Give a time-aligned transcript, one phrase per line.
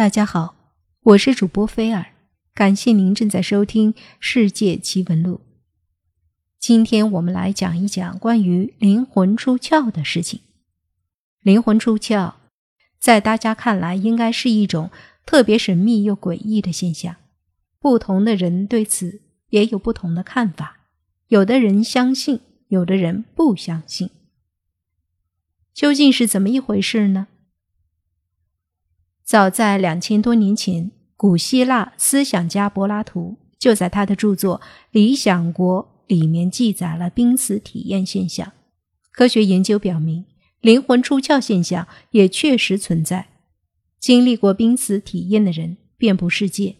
[0.00, 0.54] 大家好，
[1.02, 2.14] 我是主播菲尔，
[2.54, 5.34] 感谢您正在收听《世界奇闻录》。
[6.58, 10.40] 今天我们来讲一讲关于灵魂出窍的事情。
[11.42, 12.32] 灵魂出窍，
[12.98, 14.90] 在大家看来，应该是一种
[15.26, 17.16] 特别神秘又诡异的现象。
[17.78, 19.20] 不同的人对此
[19.50, 20.78] 也有不同的看法，
[21.28, 24.08] 有的人相信，有的人不相信。
[25.74, 27.26] 究竟是怎么一回事呢？
[29.30, 38.50] 早在两千多年前，古希腊思想家柏拉图就在他的著作《理想国》里面记载了濒死体验现象。
[39.12, 40.24] 科学研究表明，
[40.60, 43.28] 灵魂出窍现象也确实存在。
[44.00, 46.74] 经历过濒死体验的人遍布世界，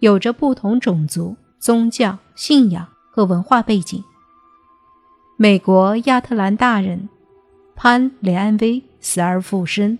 [0.00, 4.02] 有着不同种族、宗教、信仰和文化背景。
[5.36, 7.08] 美国亚特兰大人
[7.76, 9.96] 潘雷安威死而复生。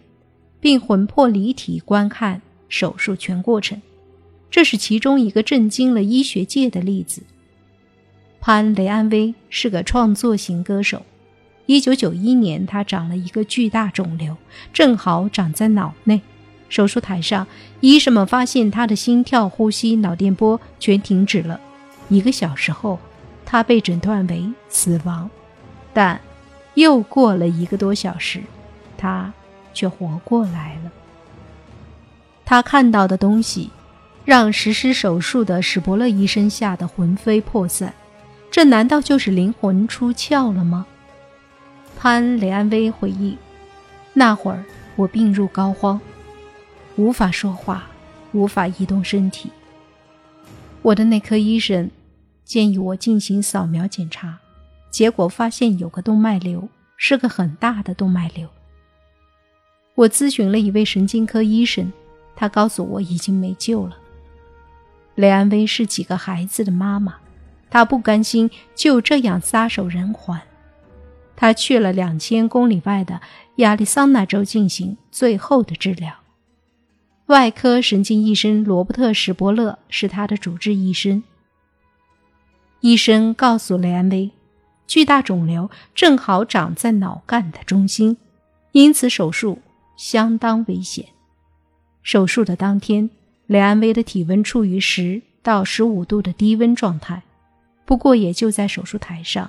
[0.62, 3.82] 并魂魄离体观看手术全过程，
[4.48, 7.24] 这是其中一个震惊了医学界的例子。
[8.40, 11.02] 潘雷安威是个创作型歌手。
[11.66, 14.36] 一九九一年，他长了一个巨大肿瘤，
[14.72, 16.20] 正好长在脑内。
[16.68, 17.44] 手术台上，
[17.80, 21.60] 医生们发现他的心跳、呼吸、脑电波全停止了。
[22.08, 23.00] 一个小时后，
[23.44, 25.28] 他被诊断为死亡。
[25.92, 26.20] 但
[26.74, 28.40] 又过了一个多小时，
[28.96, 29.32] 他。
[29.72, 30.92] 却活过来了。
[32.44, 33.70] 他看到的东西，
[34.24, 37.94] 让实施手术的史伯勒医生吓得魂飞魄散。
[38.50, 40.86] 这难道就是灵魂出窍了吗？
[41.98, 43.38] 潘雷安威回忆
[44.12, 44.62] ：“那会儿
[44.96, 45.98] 我病入膏肓，
[46.96, 47.84] 无法说话，
[48.32, 49.50] 无法移动身体。
[50.82, 51.90] 我的内科医生
[52.44, 54.38] 建议我进行扫描检查，
[54.90, 58.48] 结果发现有个动脉瘤，是个很大的动脉瘤。”
[59.94, 61.92] 我咨询了一位神经科医生，
[62.34, 63.98] 他告诉我已经没救了。
[65.14, 67.16] 雷安威是几个孩子的妈妈，
[67.68, 70.40] 她不甘心就这样撒手人寰，
[71.36, 73.20] 她去了两千公里外的
[73.56, 76.14] 亚利桑那州进行最后的治疗。
[77.26, 81.22] 外科神经医生罗伯特·史伯勒是他的主治医生。
[82.80, 84.30] 医生告诉雷安威，
[84.86, 88.16] 巨大肿瘤正好长在脑干的中心，
[88.72, 89.58] 因此手术。
[90.02, 91.06] 相当危险。
[92.02, 93.08] 手术的当天，
[93.46, 97.22] 雷安威的体温处于十到十五度的低温状态。
[97.84, 99.48] 不过，也就在手术台上，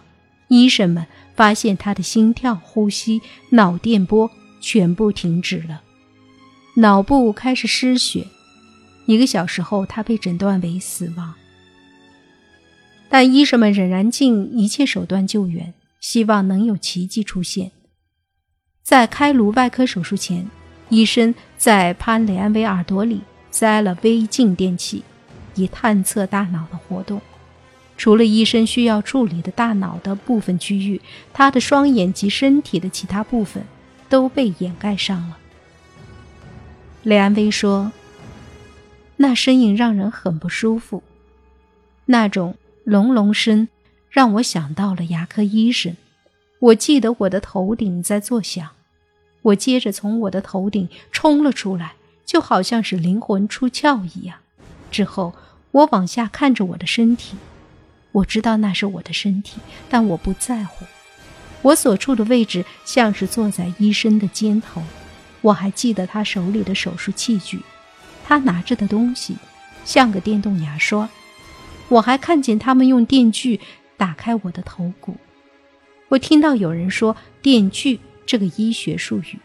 [0.50, 3.20] 医生们发现他的心跳、呼吸、
[3.50, 4.30] 脑电波
[4.62, 5.82] 全部停止了，
[6.76, 8.28] 脑部开始失血。
[9.08, 11.34] 一个小时后，他被诊断为死亡。
[13.10, 17.72] 但医生们仍然尽一切手段救援，希望能有奇迹出现。
[18.84, 20.46] 在开颅外科手术前，
[20.90, 25.02] 医生在潘雷安威耳朵里塞了微静电器，
[25.56, 27.22] 以探测大脑的活动。
[27.96, 31.00] 除了医生需要处理的大脑的部分区域，
[31.32, 33.64] 他的双眼及身体的其他部分
[34.10, 35.38] 都被掩盖上了。
[37.04, 37.94] 雷安威说
[39.16, 41.02] ：“那声音让人很不舒服，
[42.06, 43.70] 那种隆隆声
[44.10, 45.96] 让我想到了牙科医生。”
[46.64, 48.70] 我记得我的头顶在作响，
[49.42, 54.38] 我接着从我的头顶冲了出来，就好像是灵魂出窍一样。
[54.90, 55.34] 之后
[55.72, 57.36] 我往下看着我的身体，
[58.14, 59.60] 我知道那是我的身体，
[59.90, 60.86] 但我不在乎。
[61.64, 64.82] 我所处的位置像是坐在医生的肩头，
[65.42, 67.62] 我还记得他手里的手术器具，
[68.24, 69.36] 他拿着的东西
[69.84, 71.10] 像个电动牙刷。
[71.90, 73.60] 我还看见他们用电锯
[73.98, 75.18] 打开我的头骨。
[76.14, 79.40] 我听到有人说“电锯”这个医学术语。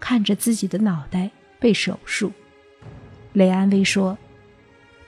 [0.00, 1.30] 看着自己的脑袋
[1.60, 2.32] 被手术，
[3.34, 4.16] 雷安威说：“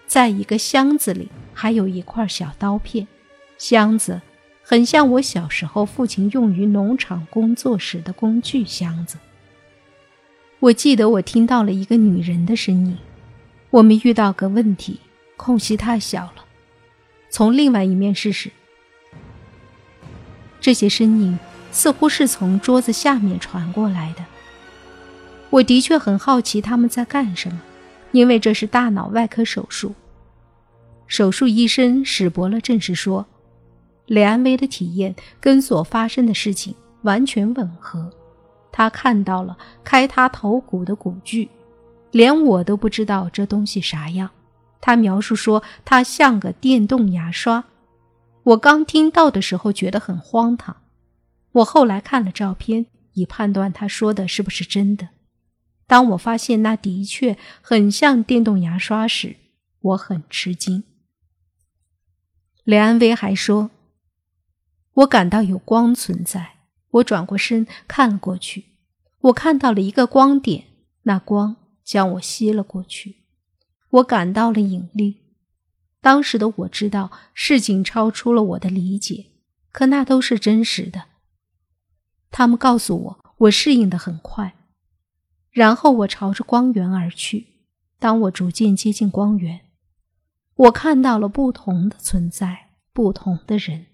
[0.06, 3.08] 在一个箱子里还有一块小刀片，
[3.56, 4.20] 箱子
[4.62, 9.16] 很像我小时候父亲用于农场工作时的工具箱子。”
[10.60, 12.98] 我记得我听到了一个女人的声音
[13.70, 15.00] ：“我们遇到个问题，
[15.38, 16.44] 空隙太小了，
[17.30, 18.50] 从另外一面试试。”
[20.64, 21.38] 这些声音
[21.72, 24.24] 似乎是从桌子下面传过来的。
[25.50, 27.60] 我的确很好奇他们在干什么，
[28.12, 29.92] 因为这是大脑外科手术。
[31.06, 33.26] 手术医生史伯勒证实说，
[34.06, 38.10] 雷安威的体验跟所发生的事情完全吻合。
[38.72, 41.50] 他看到了开他头骨的骨具，
[42.10, 44.30] 连我都不知道这东西啥样。
[44.80, 47.62] 他描述说，它像个电动牙刷。
[48.44, 50.82] 我刚听到的时候觉得很荒唐，
[51.52, 55.08] 我后来看了照片，以判断他说的是不是真的。
[55.86, 59.36] 当我发现那的确很像电动牙刷时，
[59.80, 60.84] 我很吃惊。
[62.64, 63.70] 雷安威还说
[64.94, 66.52] ：“我感到有光存在。”
[66.94, 68.66] 我转过身看了过去，
[69.22, 70.66] 我看到了一个光点，
[71.02, 73.16] 那光将我吸了过去。
[73.90, 75.23] 我感到了引力。
[76.04, 79.30] 当时的我知道事情超出了我的理解，
[79.72, 81.04] 可那都是真实的。
[82.30, 84.54] 他们告诉我，我适应的很快。
[85.50, 87.46] 然后我朝着光源而去。
[87.98, 89.62] 当我逐渐接近光源，
[90.56, 93.86] 我看到了不同的存在，不同的人。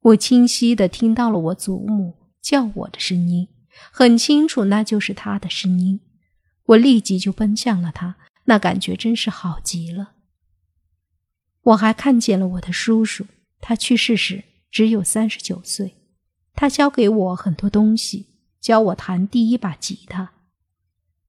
[0.00, 3.46] 我清晰地听到了我祖母叫我的声音，
[3.92, 6.00] 很清楚，那就是她的声音。
[6.64, 8.16] 我立即就奔向了她，
[8.46, 10.14] 那感觉真是好极了。
[11.66, 13.26] 我还看见了我的叔叔，
[13.60, 15.94] 他去世时只有三十九岁。
[16.54, 18.26] 他教给我很多东西，
[18.60, 20.32] 教我弹第一把吉他。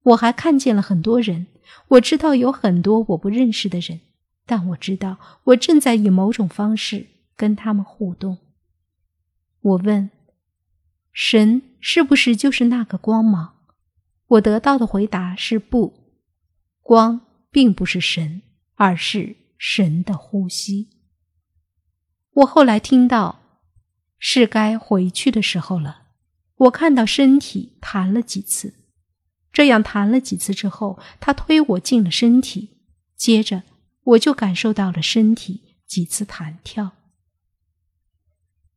[0.02, 1.48] 我还看见了很多人，
[1.88, 4.00] 我知道有很多我不认识的人，
[4.46, 7.06] 但我知道我正在以某种方式
[7.36, 8.38] 跟他们互动。
[9.60, 10.08] 我问
[11.12, 13.56] ：“神是不是就是那个光芒？”
[14.28, 15.94] 我得到的回答是：“不，
[16.80, 18.42] 光并不是神，
[18.76, 20.88] 而是神的呼吸。”
[22.32, 23.40] 我后来听到，
[24.18, 26.04] 是该回去的时候了。
[26.56, 28.74] 我看到身体弹了几次。
[29.52, 32.78] 这样弹了几次之后，他推我进了身体，
[33.16, 33.64] 接着
[34.04, 36.92] 我就感受到了身体几次弹跳。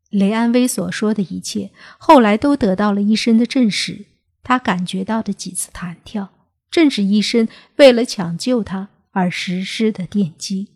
[0.10, 4.08] 雷安威所说的一切，后来都得到了医生的证实。
[4.44, 6.34] 他感觉到的几次弹跳，
[6.72, 10.70] 正是医生为了抢救他而实施的电击。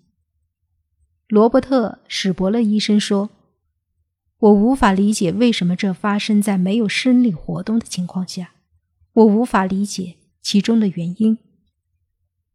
[1.27, 3.31] 罗伯特·史伯勒医生说
[4.37, 8.51] ：“我无法理解为什么这发生在没有生理活动的情况下。”
[9.15, 11.37] 我无法理解其中的原因。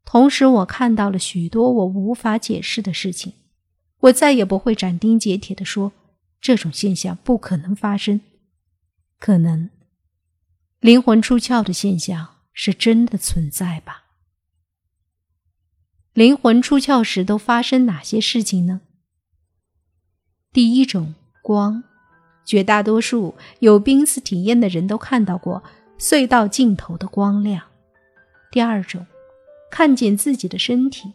[0.04, 3.32] 同时，我看到了许多我无法解释的事情。
[4.00, 5.92] 我再也不会斩钉截铁地说
[6.40, 8.20] 这种现象不可能发生。
[9.18, 9.70] 可能
[10.80, 14.09] 灵魂出窍的现象是真的存在吧？
[16.20, 18.82] 灵魂出窍时都发生哪些事情呢？
[20.52, 21.82] 第一种光，
[22.44, 25.62] 绝大多数有濒死体验的人都看到过。
[25.98, 27.62] 隧道尽头的光亮。
[28.52, 29.06] 第二种，
[29.70, 31.10] 看见自己的身体。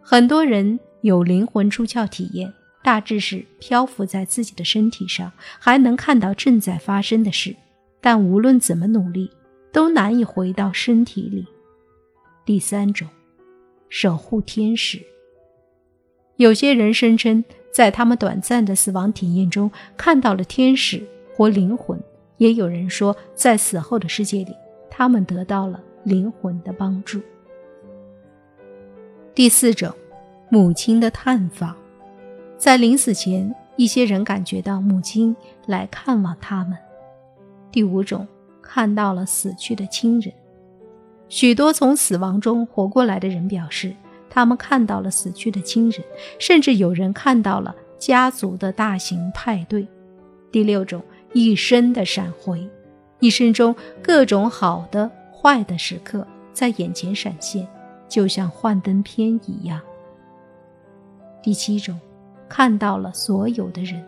[0.00, 2.52] 很多人有灵魂出窍体验，
[2.82, 7.54] 大致是漂浮在自己的身体上，还能看到正在发生的事，
[8.00, 9.30] 但无论怎么努力，
[9.72, 11.46] 都难以回到身体里。
[12.44, 13.06] 第三种，
[13.94, 15.02] 守护天使。
[16.36, 21.06] 有些人声称，在他们短暂的死亡体验中看到了天使
[21.36, 22.02] 或灵魂。
[22.38, 24.56] 也有人说，在死后的世界里，
[24.90, 27.20] 他们得到了灵魂的帮助。
[29.34, 29.92] 第四种，
[30.48, 31.76] 母亲的探访，
[32.56, 35.36] 在临死前，一些人感觉到母亲
[35.66, 36.78] 来看望他们。
[37.70, 38.26] 第五种，
[38.62, 40.32] 看到了死去的亲人，
[41.32, 43.96] 许多从死亡中活过来的人表示，
[44.28, 46.04] 他们看到了死去的亲人，
[46.38, 49.88] 甚至有人看到了家族的大型派对。
[50.52, 51.02] 第六种。
[51.32, 52.68] 一生的闪回，
[53.18, 57.66] 一生中各种好的、坏的时刻在眼前闪现，
[58.06, 59.80] 就像幻灯片一样。
[61.42, 61.98] 第七种，
[62.50, 64.04] 看到了所有的人，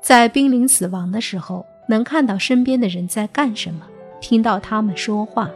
[0.00, 3.84] 在濒临死亡的时候，能看到身边的人在干什么，
[4.20, 5.50] 听到他们说话，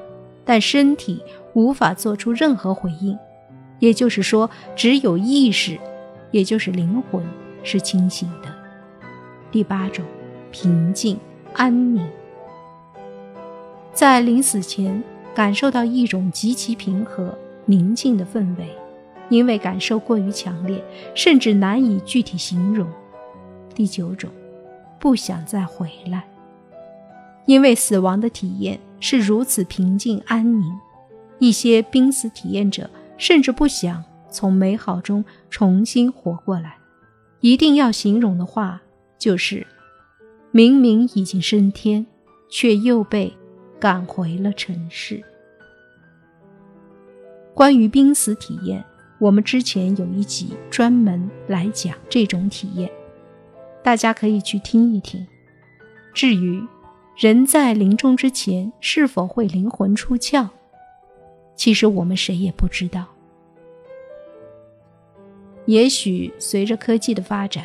[0.47, 1.23] 但身体
[1.53, 3.19] 无法做出任何回应。
[3.81, 5.79] 也就是说，只有意识，
[6.31, 7.23] 也就是灵魂
[7.63, 8.49] 是清醒的。
[9.51, 10.03] 第八种。
[10.53, 11.19] 平静、
[11.53, 12.09] 安宁，
[13.93, 15.03] 在临死前
[15.35, 17.37] 感受到一种极其平和、
[17.67, 18.67] 宁静的氛围，
[19.29, 20.83] 因为感受过于强烈，
[21.15, 22.89] 甚至难以具体形容。
[23.75, 24.31] 第九种，
[24.99, 26.25] 不想再回来，
[27.47, 30.71] 因为死亡的体验是如此平静安宁，
[31.39, 36.77] 一些濒死体验者甚至不想从美好中重新活过来。
[37.41, 38.83] 一定要形容的话，
[39.19, 39.67] 就是。
[40.53, 42.07] 明明已经升天，
[42.49, 43.31] 却又被
[43.79, 45.23] 赶回了尘世。
[47.53, 48.83] 关于濒死体验，
[49.19, 52.91] 我们之前有一集专门来讲这种体验，
[53.83, 55.27] 大家可以去听一听。
[56.15, 56.67] 至于
[57.17, 60.49] 人在临终之前是否会灵魂出窍，
[61.55, 63.07] 其实我们谁也不知道。
[65.65, 67.65] 也许随着科技的发展，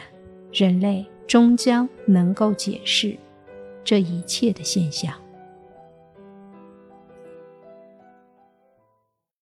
[0.51, 1.05] 人类。
[1.27, 3.15] 终将能够解释
[3.86, 5.13] 这一切的现象。